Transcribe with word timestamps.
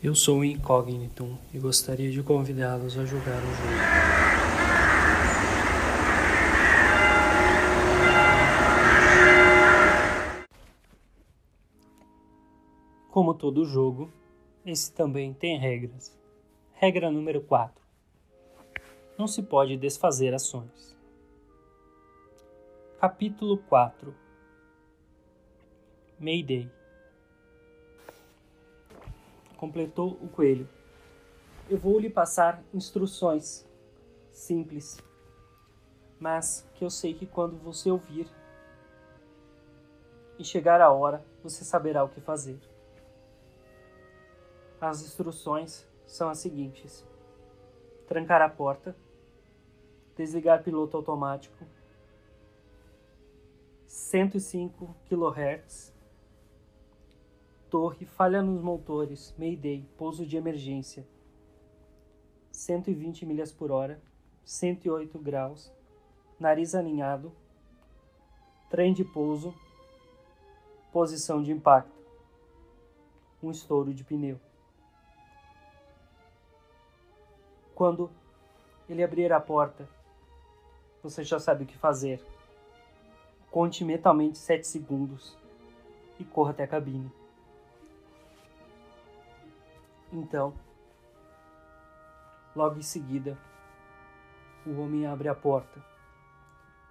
Eu 0.00 0.14
sou 0.14 0.38
o 0.38 0.44
Incógnito 0.44 1.36
e 1.52 1.58
gostaria 1.58 2.08
de 2.08 2.22
convidá-los 2.22 2.96
a 2.96 3.04
jogar 3.04 3.38
o 3.38 3.46
jogo. 3.46 3.68
Como 13.10 13.34
todo 13.34 13.64
jogo, 13.64 14.08
esse 14.64 14.92
também 14.92 15.34
tem 15.34 15.58
regras. 15.58 16.16
Regra 16.74 17.10
número 17.10 17.40
4. 17.40 17.82
Não 19.18 19.26
se 19.26 19.42
pode 19.42 19.76
desfazer 19.76 20.32
ações. 20.32 20.96
Capítulo 23.00 23.58
4 23.58 24.14
Mayday 26.20 26.70
completou 29.58 30.12
o 30.22 30.28
coelho. 30.28 30.66
Eu 31.68 31.76
vou 31.76 31.98
lhe 31.98 32.08
passar 32.08 32.62
instruções 32.72 33.68
simples, 34.30 34.98
mas 36.18 36.66
que 36.74 36.84
eu 36.84 36.88
sei 36.88 37.12
que 37.12 37.26
quando 37.26 37.58
você 37.58 37.90
ouvir 37.90 38.26
e 40.38 40.44
chegar 40.44 40.80
a 40.80 40.90
hora, 40.90 41.22
você 41.42 41.64
saberá 41.64 42.04
o 42.04 42.08
que 42.08 42.20
fazer. 42.20 42.58
As 44.80 45.02
instruções 45.02 45.84
são 46.06 46.30
as 46.30 46.38
seguintes: 46.38 47.04
trancar 48.06 48.40
a 48.40 48.48
porta, 48.48 48.96
desligar 50.16 50.62
piloto 50.62 50.96
automático, 50.96 51.66
105 53.88 54.94
kHz 55.08 55.97
Torre, 57.70 58.06
falha 58.06 58.40
nos 58.40 58.62
motores, 58.62 59.34
Mayday, 59.38 59.86
pouso 59.98 60.24
de 60.24 60.36
emergência. 60.36 61.06
120 62.50 63.26
milhas 63.26 63.52
por 63.52 63.70
hora, 63.70 64.00
108 64.44 65.18
graus, 65.18 65.70
nariz 66.40 66.74
alinhado, 66.74 67.30
trem 68.70 68.94
de 68.94 69.04
pouso, 69.04 69.54
posição 70.90 71.42
de 71.42 71.52
impacto, 71.52 71.92
um 73.42 73.50
estouro 73.50 73.92
de 73.92 74.02
pneu. 74.02 74.40
Quando 77.74 78.10
ele 78.88 79.04
abrir 79.04 79.30
a 79.30 79.40
porta, 79.40 79.86
você 81.02 81.22
já 81.22 81.38
sabe 81.38 81.64
o 81.64 81.66
que 81.66 81.76
fazer. 81.76 82.20
Conte 83.50 83.84
mentalmente 83.84 84.38
7 84.38 84.66
segundos 84.66 85.36
e 86.18 86.24
corra 86.24 86.50
até 86.50 86.64
a 86.64 86.68
cabine. 86.68 87.12
Então, 90.12 90.58
logo 92.56 92.78
em 92.78 92.82
seguida, 92.82 93.38
o 94.66 94.80
homem 94.80 95.06
abre 95.06 95.28
a 95.28 95.34
porta. 95.34 95.84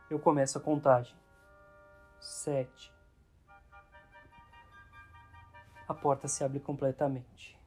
Eu 0.10 0.20
começo 0.20 0.58
a 0.58 0.62
contagem. 0.62 1.18
Sete. 2.20 2.94
A 5.88 5.94
porta 5.94 6.28
se 6.28 6.44
abre 6.44 6.60
completamente. 6.60 7.60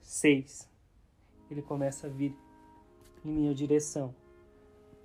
Seis. 0.00 0.70
Ele 1.50 1.60
começa 1.60 2.06
a 2.06 2.10
vir 2.10 2.36
em 3.24 3.30
minha 3.30 3.54
direção. 3.54 4.14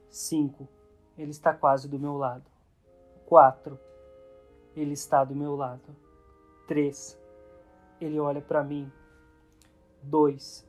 Cinco. 0.09 0.67
Ele 1.17 1.31
está 1.31 1.53
quase 1.53 1.89
do 1.89 1.99
meu 1.99 2.15
lado. 2.15 2.49
Quatro. 3.25 3.77
Ele 4.75 4.93
está 4.93 5.25
do 5.25 5.35
meu 5.35 5.55
lado. 5.55 5.95
Três. 6.67 7.19
Ele 7.99 8.17
olha 8.17 8.41
para 8.41 8.63
mim 8.63 8.91
2. 10.03 10.67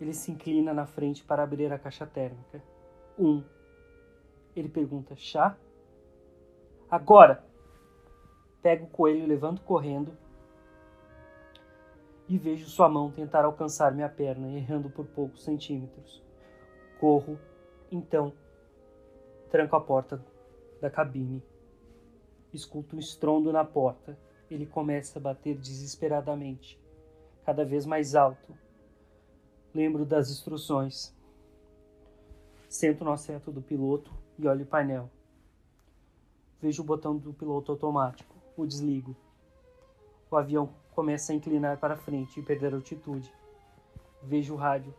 Ele 0.00 0.12
se 0.12 0.30
inclina 0.30 0.74
na 0.74 0.86
frente 0.86 1.24
para 1.24 1.42
abrir 1.42 1.72
a 1.72 1.78
caixa 1.78 2.06
térmica. 2.06 2.62
1. 3.18 3.26
Um. 3.26 3.44
Ele 4.56 4.68
pergunta: 4.68 5.14
chá? 5.16 5.56
Agora! 6.90 7.44
Pego 8.60 8.84
o 8.84 8.90
coelho 8.90 9.26
levanto 9.26 9.62
correndo 9.62 10.16
e 12.28 12.38
vejo 12.38 12.68
sua 12.68 12.88
mão 12.88 13.10
tentar 13.10 13.44
alcançar 13.44 13.92
minha 13.92 14.08
perna, 14.08 14.48
errando 14.56 14.88
por 14.88 15.04
poucos 15.06 15.44
centímetros. 15.44 16.22
Corro, 17.00 17.38
então, 17.90 18.32
tranco 19.50 19.76
a 19.76 19.80
porta 19.80 20.24
da 20.80 20.88
cabine. 20.88 21.42
Escuto 22.52 22.96
um 22.96 22.98
estrondo 22.98 23.52
na 23.52 23.64
porta. 23.64 24.16
Ele 24.50 24.66
começa 24.66 25.18
a 25.18 25.22
bater 25.22 25.56
desesperadamente 25.56 26.81
cada 27.44 27.64
vez 27.64 27.84
mais 27.86 28.14
alto. 28.14 28.56
Lembro 29.74 30.04
das 30.04 30.30
instruções. 30.30 31.14
Sento 32.68 33.04
no 33.04 33.12
assento 33.12 33.50
do 33.50 33.60
piloto 33.60 34.12
e 34.38 34.46
olho 34.46 34.64
o 34.64 34.66
painel. 34.66 35.10
Vejo 36.60 36.82
o 36.82 36.86
botão 36.86 37.16
do 37.16 37.32
piloto 37.32 37.72
automático. 37.72 38.34
O 38.56 38.66
desligo. 38.66 39.16
O 40.30 40.36
avião 40.36 40.70
começa 40.94 41.32
a 41.32 41.34
inclinar 41.34 41.78
para 41.78 41.96
frente 41.96 42.38
e 42.38 42.42
perder 42.42 42.74
altitude. 42.74 43.32
Vejo 44.22 44.54
o 44.54 44.56
rádio. 44.56 44.94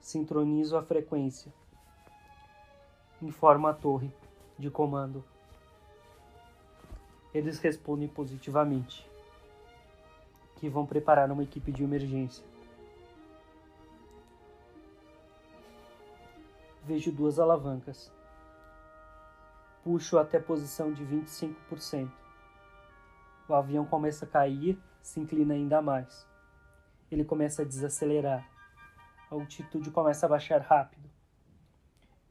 Sincronizo 0.00 0.76
a 0.76 0.82
frequência. 0.82 1.52
Informo 3.20 3.66
a 3.66 3.74
torre 3.74 4.12
de 4.58 4.70
comando. 4.70 5.24
Eles 7.34 7.58
respondem 7.58 8.08
positivamente 8.08 9.08
que 10.58 10.68
vão 10.68 10.84
preparar 10.84 11.30
uma 11.30 11.44
equipe 11.44 11.70
de 11.70 11.84
emergência. 11.84 12.44
Vejo 16.84 17.12
duas 17.12 17.38
alavancas. 17.38 18.12
Puxo 19.84 20.18
até 20.18 20.38
a 20.38 20.42
posição 20.42 20.92
de 20.92 21.04
25%. 21.04 22.10
O 23.48 23.54
avião 23.54 23.86
começa 23.86 24.24
a 24.24 24.28
cair, 24.28 24.76
se 25.00 25.20
inclina 25.20 25.54
ainda 25.54 25.80
mais. 25.80 26.26
Ele 27.08 27.24
começa 27.24 27.62
a 27.62 27.64
desacelerar. 27.64 28.50
A 29.30 29.34
altitude 29.34 29.92
começa 29.92 30.26
a 30.26 30.28
baixar 30.28 30.60
rápido. 30.60 31.08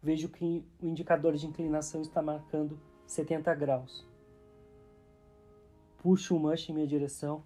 Vejo 0.03 0.27
que 0.27 0.67
o 0.81 0.85
indicador 0.85 1.33
de 1.35 1.47
inclinação 1.47 2.01
está 2.01 2.21
marcando 2.21 2.77
70 3.05 3.55
graus. 3.55 4.05
Puxo 5.99 6.35
o 6.35 6.39
manche 6.39 6.71
em 6.71 6.75
minha 6.75 6.87
direção 6.87 7.41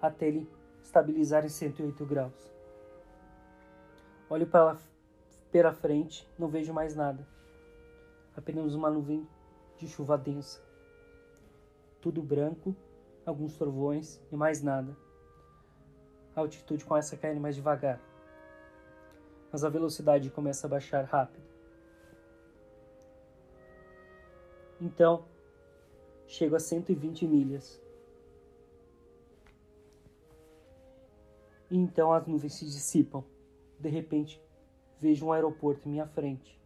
até 0.00 0.28
ele 0.28 0.48
estabilizar 0.82 1.44
em 1.44 1.48
108 1.48 2.04
graus. 2.06 2.52
Olho 4.28 4.46
para 4.46 4.76
pela 5.50 5.72
frente, 5.72 6.28
não 6.38 6.48
vejo 6.48 6.72
mais 6.72 6.94
nada. 6.94 7.26
Apenas 8.36 8.74
uma 8.74 8.90
nuvem 8.90 9.26
de 9.78 9.88
chuva 9.88 10.18
densa. 10.18 10.60
Tudo 12.00 12.22
branco, 12.22 12.74
alguns 13.24 13.56
trovões 13.56 14.20
e 14.30 14.36
mais 14.36 14.62
nada. 14.62 14.96
A 16.34 16.40
altitude 16.40 16.84
começa 16.84 17.14
a 17.14 17.18
cair 17.18 17.38
mais 17.40 17.54
devagar. 17.54 18.00
Mas 19.50 19.64
a 19.64 19.68
velocidade 19.68 20.30
começa 20.30 20.66
a 20.66 20.70
baixar 20.70 21.04
rápido. 21.04 21.46
Então, 24.80 25.24
chego 26.26 26.56
a 26.56 26.60
120 26.60 27.26
milhas. 27.26 27.80
E 31.70 31.76
então 31.76 32.12
as 32.12 32.26
nuvens 32.26 32.54
se 32.54 32.64
dissipam. 32.64 33.24
De 33.78 33.88
repente, 33.88 34.40
vejo 35.00 35.26
um 35.26 35.32
aeroporto 35.32 35.88
em 35.88 35.92
minha 35.92 36.06
frente. 36.06 36.60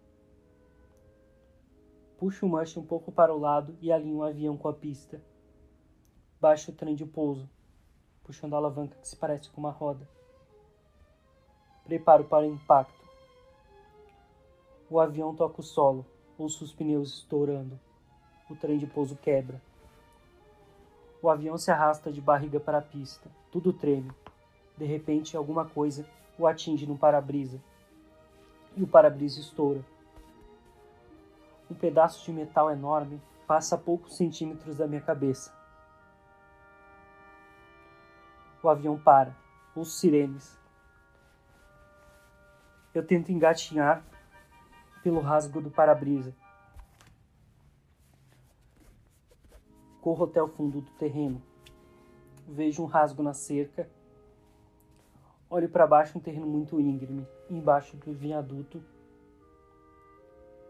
Puxo 2.19 2.45
o 2.45 2.49
manche 2.49 2.79
um 2.79 2.85
pouco 2.85 3.11
para 3.11 3.35
o 3.35 3.39
lado 3.39 3.77
e 3.81 3.91
alinho 3.91 4.19
o 4.19 4.23
avião 4.23 4.57
com 4.57 4.69
a 4.69 4.73
pista. 4.73 5.23
Baixo 6.39 6.71
o 6.71 6.75
trem 6.75 6.95
de 6.95 7.07
pouso, 7.07 7.49
puxando 8.23 8.55
a 8.55 8.57
alavanca 8.59 8.99
que 8.99 9.09
se 9.09 9.17
parece 9.17 9.51
com 9.51 9.61
uma 9.61 9.71
roda. 9.71 10.07
Preparo 11.85 12.25
para 12.25 12.47
o 12.47 12.53
impacto. 12.53 13.01
O 14.89 15.01
avião 15.01 15.35
toca 15.35 15.61
o 15.61 15.65
solo, 15.65 16.05
ouço 16.37 16.65
os 16.65 16.73
pneus 16.73 17.15
estourando. 17.15 17.79
O 18.51 18.57
trem 18.57 18.79
de 18.79 18.87
pouso 18.87 19.17
quebra. 19.17 19.61
O 21.23 21.29
avião 21.29 21.57
se 21.57 21.71
arrasta 21.71 22.11
de 22.11 22.21
barriga 22.21 22.59
para 22.59 22.79
a 22.79 22.83
pista. 22.83 23.31
Tudo 23.51 23.73
treme. 23.73 24.11
De 24.81 24.87
repente, 24.87 25.37
alguma 25.37 25.67
coisa 25.67 26.07
o 26.39 26.47
atinge 26.47 26.87
no 26.87 26.97
para-brisa 26.97 27.61
e 28.75 28.83
o 28.83 28.87
para-brisa 28.87 29.39
estoura. 29.39 29.85
Um 31.71 31.75
pedaço 31.75 32.25
de 32.25 32.33
metal 32.33 32.71
enorme 32.71 33.21
passa 33.47 33.75
a 33.75 33.79
poucos 33.79 34.17
centímetros 34.17 34.79
da 34.79 34.87
minha 34.87 35.03
cabeça. 35.03 35.55
O 38.63 38.71
avião 38.71 38.99
para, 38.99 39.37
os 39.77 40.01
sirenes. 40.01 40.59
Eu 42.95 43.07
tento 43.07 43.31
engatinhar 43.31 44.03
pelo 45.03 45.21
rasgo 45.21 45.61
do 45.61 45.71
para-brisa. 45.71 46.35
Corro 50.01 50.25
até 50.25 50.43
o 50.43 50.49
fundo 50.49 50.81
do 50.81 50.91
terreno. 50.93 51.43
vejo 52.49 52.83
um 52.83 52.87
rasgo 52.87 53.23
na 53.23 53.35
cerca. 53.35 53.87
Olho 55.53 55.69
para 55.69 55.85
baixo, 55.85 56.17
um 56.17 56.21
terreno 56.21 56.47
muito 56.47 56.81
íngreme, 56.81 57.27
embaixo 57.51 57.97
do 57.97 58.13
viaduto 58.13 58.81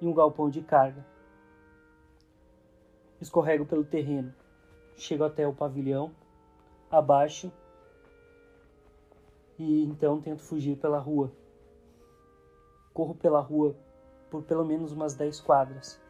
e 0.01 0.07
um 0.07 0.15
galpão 0.15 0.49
de 0.49 0.63
carga. 0.63 1.05
Escorrego 3.21 3.67
pelo 3.67 3.85
terreno, 3.85 4.35
chego 4.97 5.23
até 5.23 5.47
o 5.47 5.53
pavilhão, 5.53 6.11
abaixo 6.91 7.53
e 9.59 9.85
então 9.85 10.19
tento 10.19 10.41
fugir 10.41 10.79
pela 10.79 10.99
rua. 10.99 11.31
Corro 12.95 13.15
pela 13.15 13.41
rua 13.41 13.77
por 14.31 14.43
pelo 14.45 14.65
menos 14.65 14.93
umas 14.93 15.13
10 15.13 15.41
quadras. 15.41 16.01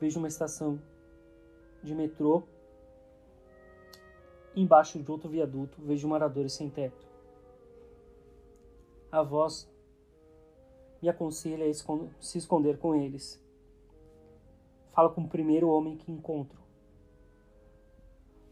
Vejo 0.00 0.18
uma 0.18 0.28
estação 0.28 0.80
de 1.82 1.94
metrô. 1.94 2.42
Embaixo 4.56 4.98
de 4.98 5.10
outro 5.10 5.28
viaduto, 5.28 5.82
vejo 5.82 6.08
moradores 6.08 6.54
sem 6.54 6.70
teto. 6.70 7.13
A 9.14 9.22
voz 9.22 9.70
me 11.00 11.08
aconselha 11.08 11.70
a 11.70 11.72
se 12.20 12.36
esconder 12.36 12.78
com 12.78 12.96
eles. 12.96 13.40
Falo 14.90 15.10
com 15.10 15.20
o 15.20 15.28
primeiro 15.28 15.68
homem 15.68 15.96
que 15.96 16.10
encontro. 16.10 16.60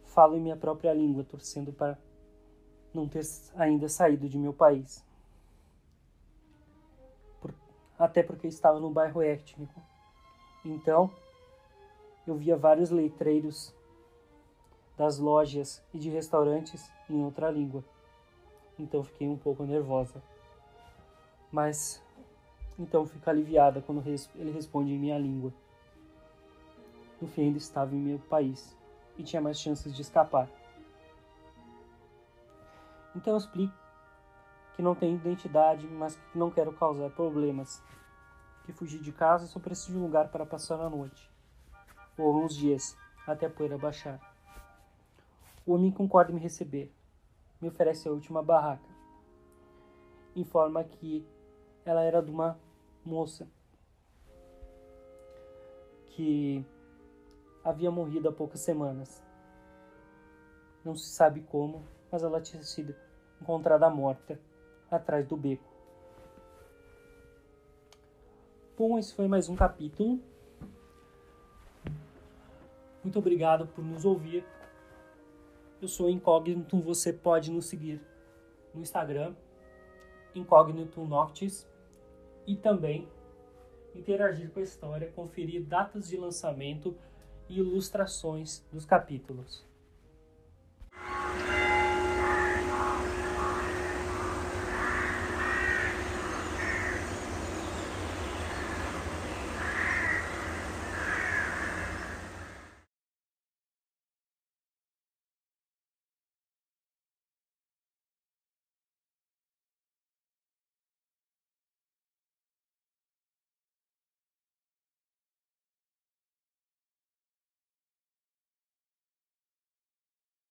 Falo 0.05 0.37
em 0.37 0.41
minha 0.41 0.57
própria 0.57 0.95
língua, 0.95 1.25
torcendo 1.25 1.73
para 1.73 1.99
não 2.95 3.09
ter 3.09 3.23
ainda 3.57 3.89
saído 3.89 4.29
de 4.29 4.39
meu 4.39 4.55
país. 4.55 5.05
Por, 7.41 7.53
até 7.99 8.23
porque 8.23 8.47
estava 8.47 8.79
no 8.79 8.89
bairro 8.89 9.21
étnico. 9.21 9.83
Então, 10.65 11.11
eu 12.25 12.37
via 12.37 12.57
vários 12.57 12.89
letreiros 12.89 13.75
das 14.97 15.19
lojas 15.19 15.83
e 15.93 15.99
de 15.99 16.09
restaurantes 16.09 16.89
em 17.11 17.25
outra 17.25 17.51
língua. 17.51 17.83
Então 18.79 19.03
fiquei 19.03 19.29
um 19.29 19.37
pouco 19.37 19.65
nervosa. 19.65 20.23
Mas 21.53 22.03
então 22.79 23.07
fico 23.07 23.29
aliviada 23.29 23.83
quando 23.83 24.03
ele 24.07 24.51
responde 24.51 24.93
em 24.93 24.99
minha 24.99 25.19
língua. 25.19 25.53
No 27.21 27.29
fim 27.29 27.43
ainda 27.43 27.59
estava 27.59 27.95
em 27.95 27.99
meu 27.99 28.19
país 28.19 28.77
e 29.17 29.23
tinha 29.23 29.41
mais 29.41 29.61
chances 29.61 29.95
de 29.95 30.03
escapar. 30.03 30.49
Então 33.15 33.35
eu 33.35 33.39
explico 33.39 33.75
que 34.75 34.83
não 34.83 34.95
tenho 34.95 35.17
identidade, 35.17 35.87
mas 35.87 36.17
que 36.17 36.39
não 36.39 36.51
quero 36.51 36.73
causar 36.73 37.11
problemas. 37.11 37.83
Que 38.65 38.73
fugi 38.73 38.99
de 38.99 39.13
casa 39.13 39.45
e 39.45 39.49
só 39.49 39.61
preciso 39.61 39.93
de 39.93 39.99
um 39.99 40.03
lugar 40.03 40.29
para 40.29 40.47
passar 40.47 40.81
a 40.81 40.89
noite 40.89 41.31
ou 42.17 42.27
alguns 42.27 42.55
dias, 42.57 42.97
até 43.27 43.47
a 43.47 43.51
poeira 43.51 43.79
baixar. 43.79 44.21
O 45.67 45.75
homem 45.75 45.91
concorda 45.91 46.31
em 46.31 46.35
me 46.35 46.41
receber. 46.41 46.93
Me 47.61 47.69
oferece 47.69 48.09
a 48.09 48.13
última 48.13 48.43
barraca. 48.43 48.89
Informa 50.35 50.83
que 50.83 51.27
ela 51.85 52.03
era 52.03 52.23
de 52.23 52.31
uma 52.31 52.59
moça 53.05 53.49
que 56.07 56.65
havia 57.65 57.91
morrido 57.91 58.29
há 58.29 58.33
poucas 58.33 58.61
semanas. 58.61 59.23
Não 60.85 60.95
se 60.95 61.09
sabe 61.09 61.41
como, 61.43 61.85
mas 62.11 62.23
ela 62.23 62.41
tinha 62.41 62.63
sido 62.63 62.95
encontrada 63.41 63.89
morta 63.89 64.39
atrás 64.91 65.27
do 65.27 65.37
beco. 65.37 65.73
Bom, 68.77 68.99
esse 68.99 69.15
foi 69.15 69.29
mais 69.29 69.49
um 69.49 69.57
capítulo 69.57 70.21
muito 73.03 73.19
obrigado 73.19 73.67
por 73.67 73.85
nos 73.85 74.05
ouvir. 74.05 74.45
Eu 75.81 75.89
sou 75.89 76.09
Incógnito, 76.09 76.81
você 76.81 77.13
pode 77.13 77.51
nos 77.51 77.67
seguir 77.67 78.01
no 78.73 78.81
Instagram, 78.81 79.35
Incógnito 80.33 81.05
Noctis, 81.05 81.69
e 82.47 82.57
também 82.57 83.09
interagir 83.95 84.51
com 84.51 84.61
a 84.61 84.63
história, 84.63 85.13
conferir 85.13 85.63
datas 85.65 86.09
de 86.09 86.17
lançamento 86.17 86.97
e 87.49 87.59
ilustrações 87.59 88.67
dos 88.73 88.85
capítulos. 88.85 89.65